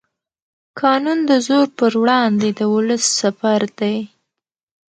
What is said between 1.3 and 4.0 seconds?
زور پر وړاندې د ولس سپر دی